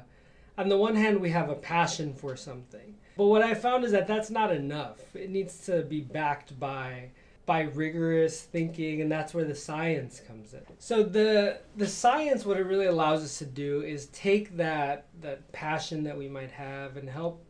[0.58, 2.94] on the one hand, we have a passion for something.
[3.16, 5.00] But what I found is that that's not enough.
[5.14, 7.10] It needs to be backed by
[7.46, 12.56] by rigorous thinking and that's where the science comes in so the the science what
[12.56, 16.96] it really allows us to do is take that that passion that we might have
[16.96, 17.46] and help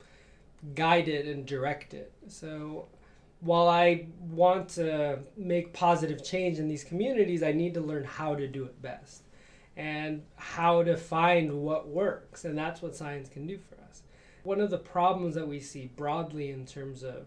[0.75, 2.13] guide it and direct it.
[2.29, 2.87] So
[3.41, 8.35] while I want to make positive change in these communities, I need to learn how
[8.35, 9.23] to do it best
[9.77, 12.45] and how to find what works.
[12.45, 14.03] And that's what science can do for us.
[14.43, 17.27] One of the problems that we see broadly in terms of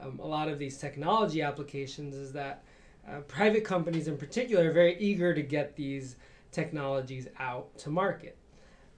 [0.00, 2.64] um, a lot of these technology applications is that
[3.06, 6.16] uh, private companies in particular are very eager to get these
[6.50, 8.38] technologies out to market.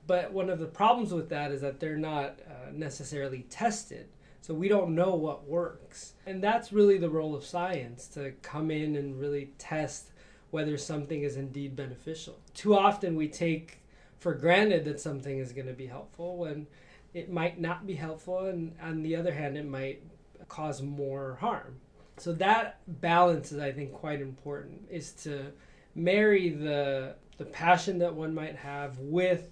[0.06, 4.08] But one of the problems with that is that they're not uh, necessarily tested.
[4.42, 6.12] So we don't know what works.
[6.26, 10.10] And that's really the role of science to come in and really test
[10.54, 12.38] whether something is indeed beneficial.
[12.54, 13.80] Too often we take
[14.20, 16.68] for granted that something is going to be helpful when
[17.12, 20.04] it might not be helpful, and on the other hand, it might
[20.48, 21.80] cause more harm.
[22.18, 24.86] So that balance is, I think, quite important.
[24.88, 25.50] Is to
[25.96, 29.50] marry the the passion that one might have with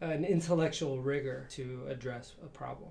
[0.00, 2.90] an intellectual rigor to address a problem.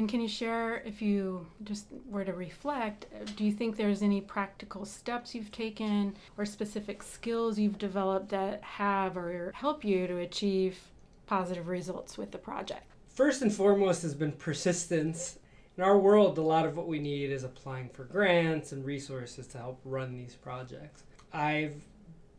[0.00, 3.04] And can you share, if you just were to reflect,
[3.36, 8.62] do you think there's any practical steps you've taken or specific skills you've developed that
[8.62, 10.78] have or help you to achieve
[11.26, 12.90] positive results with the project?
[13.10, 15.38] First and foremost has been persistence.
[15.76, 19.48] In our world, a lot of what we need is applying for grants and resources
[19.48, 21.02] to help run these projects.
[21.30, 21.76] I've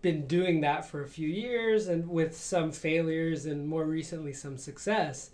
[0.02, 4.58] been doing that for a few years and with some failures and more recently some
[4.58, 5.30] success.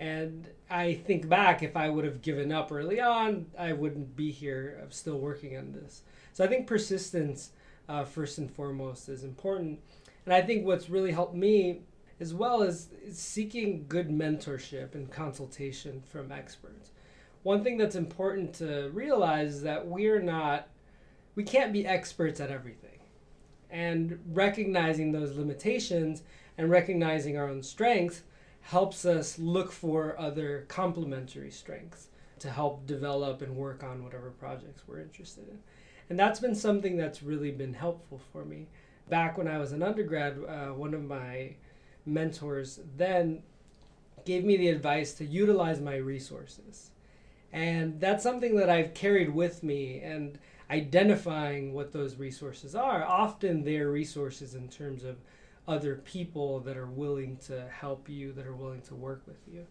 [0.00, 4.30] And I think back, if I would have given up early on, I wouldn't be
[4.30, 4.80] here.
[4.82, 6.02] I'm still working on this.
[6.32, 7.50] So I think persistence,
[7.86, 9.78] uh, first and foremost, is important.
[10.24, 11.82] And I think what's really helped me
[12.18, 16.92] as well is seeking good mentorship and consultation from experts.
[17.42, 20.68] One thing that's important to realize is that we're not,
[21.34, 23.00] we can't be experts at everything
[23.68, 26.22] And recognizing those limitations
[26.56, 28.22] and recognizing our own strengths
[28.62, 34.82] helps us look for other complementary strengths to help develop and work on whatever projects
[34.86, 35.58] we're interested in.
[36.08, 38.68] And that's been something that's really been helpful for me.
[39.08, 41.54] Back when I was an undergrad, uh, one of my
[42.06, 43.42] mentors then
[44.24, 46.90] gave me the advice to utilize my resources.
[47.52, 50.38] And that's something that I've carried with me and
[50.70, 53.04] identifying what those resources are.
[53.04, 55.16] Often they're resources in terms of
[55.70, 59.66] other people that are willing to help you, that are willing to work with you.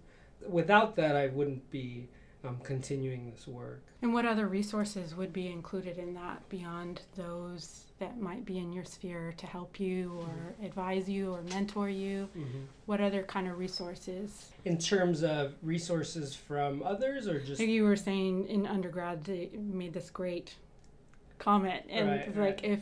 [0.47, 2.07] Without that, I wouldn't be
[2.43, 3.83] um, continuing this work.
[4.01, 8.71] And what other resources would be included in that beyond those that might be in
[8.71, 10.65] your sphere to help you or mm-hmm.
[10.65, 12.29] advise you or mentor you?
[12.37, 12.59] Mm-hmm.
[12.85, 14.51] What other kind of resources?
[14.63, 17.59] In terms of resources from others or just.
[17.59, 20.55] Like you were saying in undergrad, they made this great
[21.39, 21.83] comment.
[21.89, 22.59] And right, like right.
[22.63, 22.79] if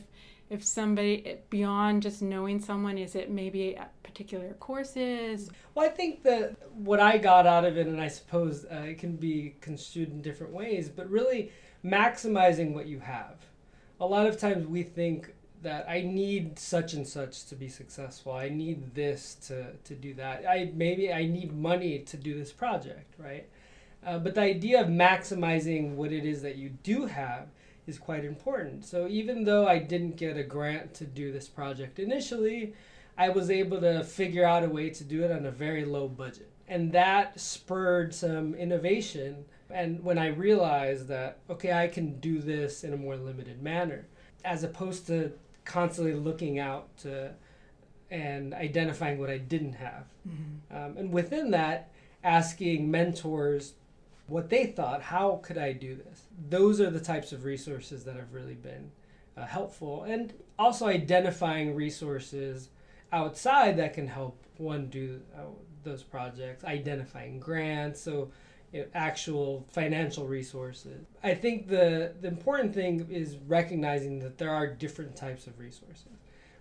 [0.50, 5.50] if somebody beyond just knowing someone is it maybe particular courses?
[5.76, 8.98] Well i think that what i got out of it and i suppose uh, it
[8.98, 11.52] can be construed in different ways but really
[11.84, 13.36] maximizing what you have.
[14.00, 15.34] A lot of times we think
[15.64, 18.32] that i need such and such to be successful.
[18.32, 20.46] I need this to, to do that.
[20.48, 23.48] I maybe i need money to do this project right?
[24.06, 27.48] Uh, but the idea of maximizing what it is that you do have
[27.88, 28.86] is quite important.
[28.86, 32.74] So even though I didn't get a grant to do this project initially,
[33.18, 36.08] I was able to figure out a way to do it on a very low
[36.08, 36.52] budget.
[36.68, 39.46] And that spurred some innovation.
[39.70, 44.06] And when I realized that, okay, I can do this in a more limited manner,
[44.44, 45.32] as opposed to
[45.66, 47.34] constantly looking out to
[48.10, 50.06] and identifying what I didn't have.
[50.28, 50.76] Mm-hmm.
[50.76, 51.92] Um, and within that,
[52.24, 53.74] asking mentors
[54.28, 56.24] what they thought how could i do this?
[56.50, 58.92] Those are the types of resources that have really been
[59.36, 62.70] uh, helpful and also identifying resources
[63.12, 65.42] outside that can help one do uh,
[65.84, 68.30] those projects identifying grants so
[68.74, 71.06] you know, actual financial resources.
[71.24, 76.08] I think the the important thing is recognizing that there are different types of resources.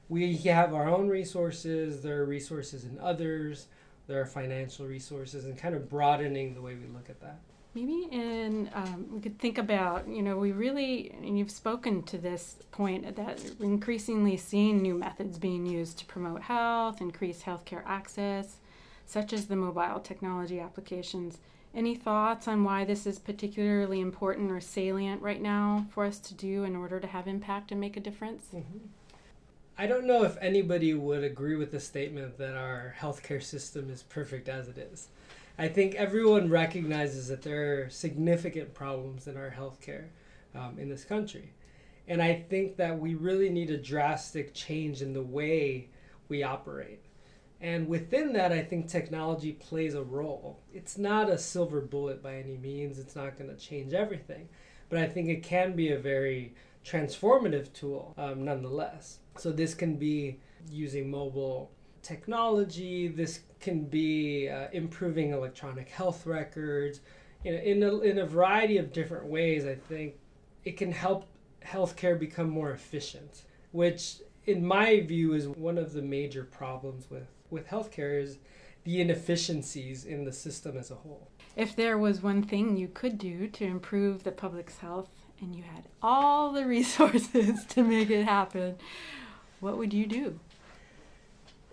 [0.09, 3.66] We have our own resources there are resources in others
[4.07, 7.40] there are financial resources and kind of broadening the way we look at that
[7.76, 12.16] Maybe in um, we could think about you know we really and you've spoken to
[12.16, 18.56] this point that increasingly seeing new methods being used to promote health, increase healthcare access,
[19.04, 21.36] such as the mobile technology applications.
[21.74, 26.32] Any thoughts on why this is particularly important or salient right now for us to
[26.32, 28.46] do in order to have impact and make a difference?
[28.54, 28.78] Mm-hmm.
[29.78, 34.02] I don't know if anybody would agree with the statement that our healthcare system is
[34.02, 35.08] perfect as it is.
[35.58, 40.06] I think everyone recognizes that there are significant problems in our healthcare
[40.54, 41.52] um, in this country.
[42.08, 45.88] And I think that we really need a drastic change in the way
[46.30, 47.00] we operate.
[47.60, 50.58] And within that, I think technology plays a role.
[50.72, 54.48] It's not a silver bullet by any means, it's not going to change everything.
[54.88, 59.18] But I think it can be a very transformative tool um, nonetheless.
[59.40, 61.70] So, this can be using mobile
[62.03, 63.09] technology.
[63.09, 67.01] This can be uh, improving electronic health records.
[67.44, 70.14] You know, in a, in a variety of different ways, I think
[70.64, 71.27] it can help
[71.64, 77.27] healthcare become more efficient, which, in my view, is one of the major problems with,
[77.51, 78.38] with healthcare is
[78.85, 81.29] the inefficiencies in the system as a whole.
[81.57, 85.64] If there was one thing you could do to improve the public's health and you
[85.64, 88.77] had all the resources to make it happen,
[89.61, 90.38] what would you do?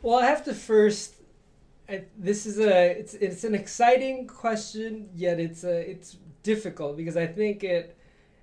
[0.02, 1.16] Well, I have to first.
[1.90, 7.18] I, this is a it's it's an exciting question, yet it's a it's difficult because
[7.18, 7.98] I think it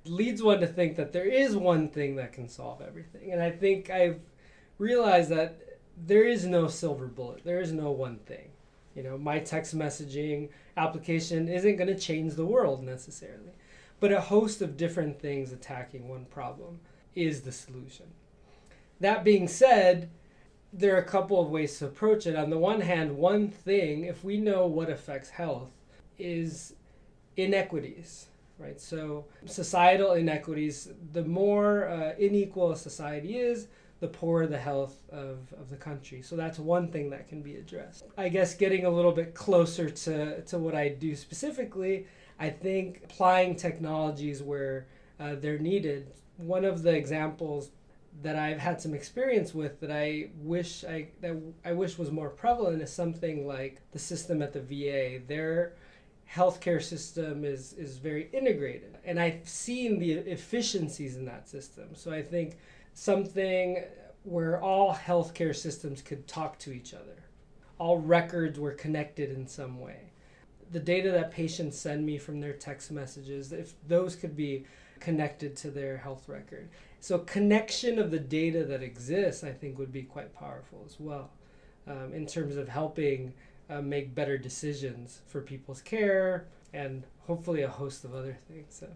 [0.05, 3.51] leads one to think that there is one thing that can solve everything, and I
[3.51, 4.21] think I've
[4.79, 5.61] realized that
[6.07, 7.45] there is no silver bullet.
[7.45, 8.51] There is no one thing.
[8.95, 13.53] You know, my text messaging application isn't going to change the world necessarily,
[14.01, 16.81] but a host of different things attacking one problem
[17.15, 18.07] is the solution.
[19.01, 20.11] That being said,
[20.73, 22.37] there are a couple of ways to approach it.
[22.37, 25.71] On the one hand, one thing, if we know what affects health,
[26.19, 26.75] is
[27.37, 28.27] inequities,
[28.59, 28.81] right?
[28.81, 33.69] So, societal inequities, the more uh, unequal a society is,
[34.01, 36.23] the poorer the health of, of the country.
[36.23, 38.05] So, that's one thing that can be addressed.
[38.19, 42.07] I guess getting a little bit closer to, to what I do specifically,
[42.39, 44.87] I think applying technologies where
[45.19, 46.13] uh, they're needed.
[46.37, 47.71] One of the examples
[48.23, 52.29] that I've had some experience with that I wish I that I wish was more
[52.29, 55.21] prevalent is something like the system at the VA.
[55.27, 55.75] Their
[56.31, 61.95] healthcare system is is very integrated, and I've seen the efficiencies in that system.
[61.95, 62.59] So I think
[62.95, 63.85] something
[64.25, 67.25] where all healthcare systems could talk to each other.
[67.79, 70.13] All records were connected in some way.
[70.71, 74.67] The data that patients send me from their text messages, if those could be
[75.01, 76.69] connected to their health record.
[77.01, 81.31] So, connection of the data that exists, I think, would be quite powerful as well
[81.87, 83.33] um, in terms of helping
[83.71, 88.75] uh, make better decisions for people's care and hopefully a host of other things.
[88.79, 88.89] So,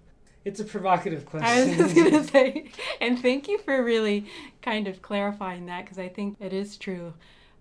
[0.45, 1.49] it's a provocative question.
[1.49, 4.27] I was just going to say, and thank you for really
[4.61, 7.15] kind of clarifying that because I think it is true.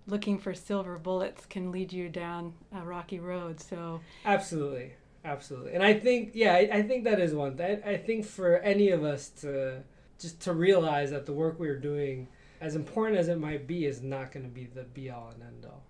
[0.06, 3.58] Looking for silver bullets can lead you down a rocky road.
[3.60, 4.92] So, absolutely.
[5.24, 5.72] Absolutely.
[5.72, 7.80] And I think, yeah, I, I think that is one thing.
[7.84, 9.82] I, I think for any of us to
[10.18, 12.28] just to realize that the work we're doing,
[12.60, 15.42] as important as it might be, is not going to be the be all and
[15.42, 15.82] end all.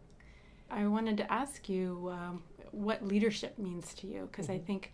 [0.71, 4.63] I wanted to ask you um, what leadership means to you because mm-hmm.
[4.63, 4.93] I think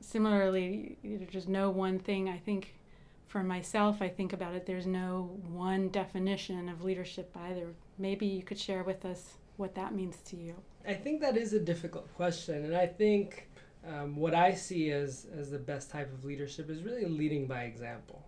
[0.00, 2.28] similarly, there's no one thing.
[2.28, 2.74] I think
[3.26, 7.74] for myself, I think about it, there's no one definition of leadership either.
[7.98, 10.54] Maybe you could share with us what that means to you.
[10.88, 12.64] I think that is a difficult question.
[12.64, 13.49] And I think
[13.86, 17.62] um, what I see as, as the best type of leadership is really leading by
[17.62, 18.26] example.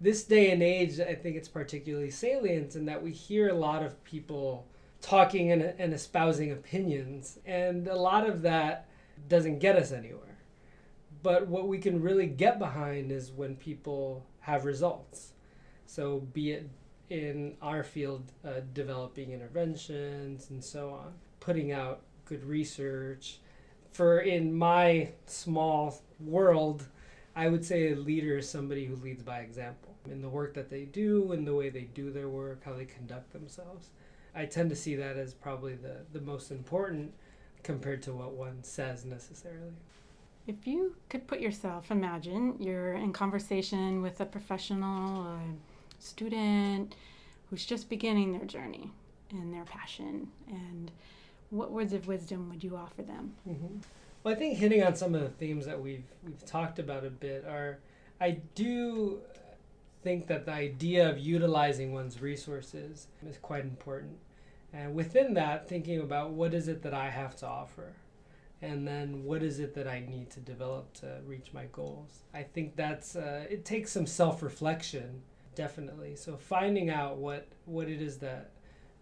[0.00, 3.82] This day and age, I think it's particularly salient in that we hear a lot
[3.82, 4.66] of people
[5.00, 8.88] talking and, and espousing opinions, and a lot of that
[9.28, 10.34] doesn't get us anywhere
[11.24, 15.32] but what we can really get behind is when people have results.
[15.86, 16.68] So, be it
[17.08, 23.38] in our field, uh, developing interventions and so on, putting out good research.
[23.94, 26.84] For in my small world,
[27.36, 30.68] I would say a leader is somebody who leads by example in the work that
[30.68, 33.90] they do, in the way they do their work, how they conduct themselves.
[34.34, 37.14] I tend to see that as probably the, the most important
[37.62, 39.72] compared to what one says necessarily.
[40.48, 45.38] If you could put yourself, imagine you're in conversation with a professional, a
[46.00, 46.96] student
[47.48, 48.90] who's just beginning their journey
[49.30, 50.90] and their passion, and
[51.54, 53.34] what words of wisdom would you offer them?
[53.48, 53.78] Mm-hmm.
[54.22, 57.10] Well, I think hitting on some of the themes that we've we've talked about a
[57.10, 57.78] bit are,
[58.20, 59.20] I do
[60.02, 64.16] think that the idea of utilizing one's resources is quite important,
[64.72, 67.94] and within that, thinking about what is it that I have to offer
[68.64, 72.22] and then what is it that I need to develop to reach my goals.
[72.32, 75.22] I think that's uh, it takes some self reflection,
[75.54, 76.16] definitely.
[76.16, 78.50] So finding out what what it is that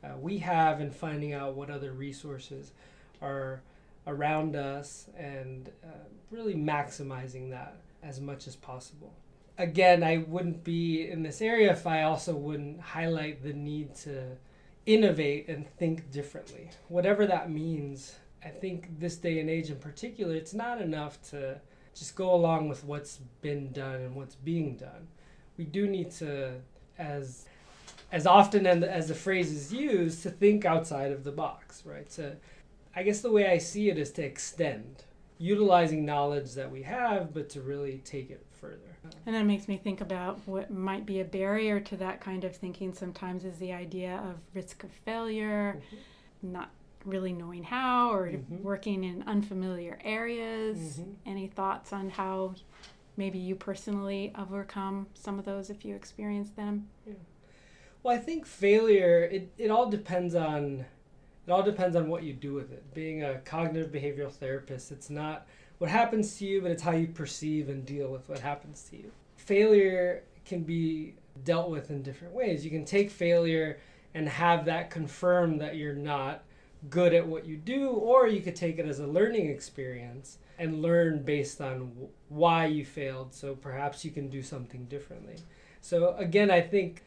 [0.05, 2.72] uh, we have in finding out what other resources
[3.20, 3.62] are
[4.07, 5.88] around us and uh,
[6.30, 9.12] really maximizing that as much as possible.
[9.59, 14.36] Again, I wouldn't be in this area if I also wouldn't highlight the need to
[14.86, 20.34] innovate and think differently, whatever that means I think this day and age in particular,
[20.34, 21.61] it's not enough to
[21.94, 25.09] just go along with what's been done and what's being done.
[25.57, 26.55] We do need to,
[26.98, 27.46] as
[28.13, 32.13] as often as the phrase is used, to think outside of the box, right?
[32.13, 32.37] So,
[32.95, 35.05] I guess the way I see it is to extend,
[35.39, 38.77] utilizing knowledge that we have, but to really take it further.
[39.27, 42.55] And that makes me think about what might be a barrier to that kind of
[42.55, 46.53] thinking sometimes is the idea of risk of failure, mm-hmm.
[46.53, 46.71] not
[47.07, 48.63] really knowing how or mm-hmm.
[48.63, 50.77] working in unfamiliar areas.
[50.77, 51.11] Mm-hmm.
[51.27, 52.55] Any thoughts on how
[53.17, 56.89] maybe you personally overcome some of those if you experience them?
[57.07, 57.15] Yeah.
[58.03, 60.84] Well, I think failure it, it all depends on
[61.46, 62.94] it all depends on what you do with it.
[62.94, 65.46] Being a cognitive behavioral therapist, it's not
[65.78, 68.96] what happens to you, but it's how you perceive and deal with what happens to
[68.96, 69.11] you.
[69.36, 72.64] Failure can be dealt with in different ways.
[72.64, 73.80] You can take failure
[74.14, 76.44] and have that confirm that you're not
[76.90, 80.82] good at what you do, or you could take it as a learning experience and
[80.82, 81.90] learn based on
[82.28, 83.34] why you failed.
[83.34, 85.36] So perhaps you can do something differently.
[85.80, 87.03] So again, I think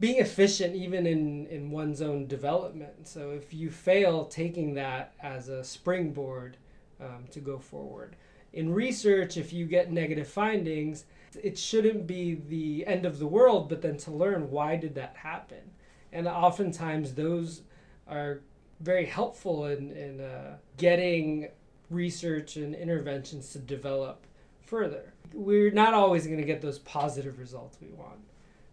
[0.00, 3.06] being efficient even in, in one's own development.
[3.06, 6.56] So if you fail, taking that as a springboard
[7.00, 8.16] um, to go forward.
[8.52, 11.04] In research, if you get negative findings,
[11.40, 15.16] it shouldn't be the end of the world, but then to learn why did that
[15.16, 15.70] happen.
[16.12, 17.62] And oftentimes those
[18.08, 18.40] are
[18.80, 21.48] very helpful in, in uh, getting
[21.90, 24.26] research and interventions to develop
[24.64, 25.12] further.
[25.32, 28.20] We're not always going to get those positive results we want.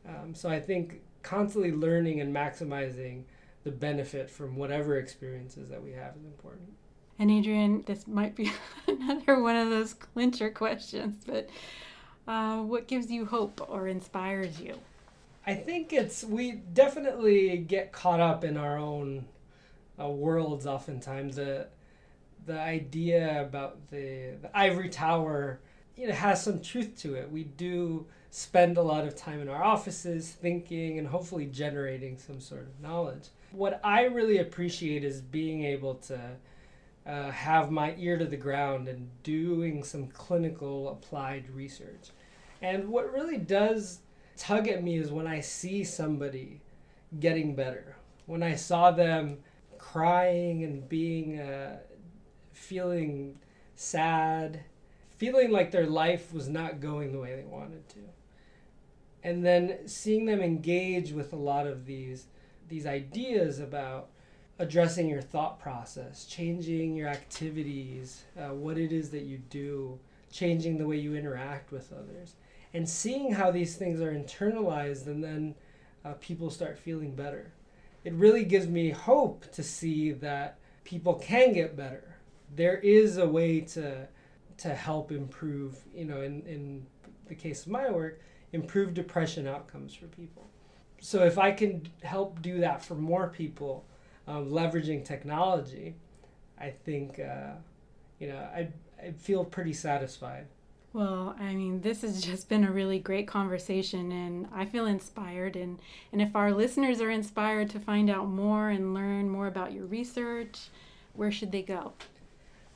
[0.08, 3.24] Um, so I think constantly learning and maximizing
[3.66, 6.70] the benefit from whatever experiences that we have is important.
[7.20, 8.52] And Adrian, this might be
[8.88, 11.50] another one of those clincher questions, but
[12.30, 14.76] uh, what gives you hope or inspires you?
[15.46, 19.26] I think it's we definitely get caught up in our own
[20.00, 21.68] uh, worlds oftentimes the
[22.46, 25.60] the idea about the, the ivory tower
[25.96, 28.06] you know has some truth to it we do
[28.38, 32.80] spend a lot of time in our offices thinking and hopefully generating some sort of
[32.80, 33.30] knowledge.
[33.52, 36.20] What I really appreciate is being able to
[37.08, 42.12] uh, have my ear to the ground and doing some clinical applied research.
[42.62, 44.02] And what really does
[44.38, 46.62] tug at me is when I see somebody
[47.20, 47.96] getting better,
[48.28, 49.40] when I saw them
[49.80, 51.80] crying and being uh,
[52.54, 53.40] feeling
[53.76, 54.60] sad,
[55.10, 58.00] feeling like their life was not going the way they wanted to.
[59.28, 62.28] And then seeing them engage with a lot of these
[62.70, 64.08] these ideas about
[64.58, 70.00] addressing your thought process, changing your activities, uh, what it is that you do,
[70.32, 72.36] changing the way you interact with others,
[72.74, 75.54] and seeing how these things are internalized and then
[76.06, 77.52] uh, people start feeling better.
[78.06, 82.16] It really gives me hope to see that people can get better.
[82.56, 84.08] There is a way to
[84.60, 86.86] to help improve, you know, in, in
[87.28, 88.22] the case of my work,
[88.54, 90.50] improve depression outcomes for people.
[91.00, 93.86] So if I can help do that for more people,
[94.28, 95.96] um, leveraging technology,
[96.60, 97.52] I think, uh,
[98.20, 98.70] you know, I
[99.02, 100.48] I feel pretty satisfied.
[100.94, 105.56] Well, I mean, this has just been a really great conversation, and I feel inspired.
[105.56, 105.80] And,
[106.12, 109.86] and if our listeners are inspired to find out more and learn more about your
[109.86, 110.70] research,
[111.14, 111.94] where should they go?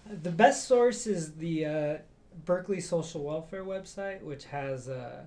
[0.06, 1.98] The best source is the uh,
[2.46, 5.26] Berkeley Social Welfare website, which has uh,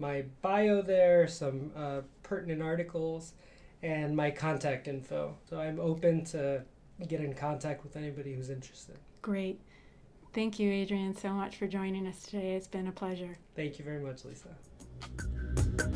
[0.00, 3.34] my bio there, some uh, pertinent articles,
[3.82, 5.36] and my contact info.
[5.48, 6.62] So I'm open to
[7.06, 8.96] get in contact with anybody who's interested.
[9.22, 9.60] Great.
[10.32, 12.54] Thank you, Adrian, so much for joining us today.
[12.54, 13.38] It's been a pleasure.
[13.54, 15.89] Thank you very much, Lisa.